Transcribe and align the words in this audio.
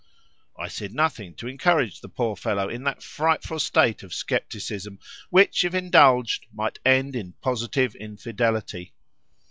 I 0.57 0.67
said 0.67 0.95
nothing 0.95 1.35
to 1.35 1.47
encourage 1.47 2.01
the 2.01 2.09
poor 2.09 2.35
fellow 2.35 2.67
in 2.67 2.83
that 2.85 3.03
frightful 3.03 3.59
state 3.59 4.01
of 4.01 4.15
scepticism 4.15 4.97
which, 5.29 5.63
if 5.63 5.75
indulged, 5.75 6.47
might 6.51 6.79
end 6.83 7.15
in 7.15 7.33
positive 7.33 7.93
infidelity. 7.93 8.95